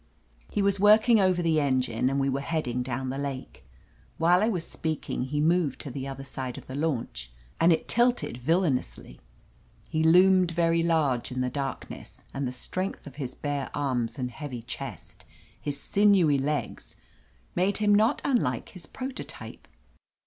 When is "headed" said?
2.41-2.83